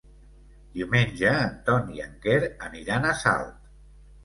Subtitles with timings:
[0.77, 3.73] Diumenge en Ton i en Quer aniran a Salt.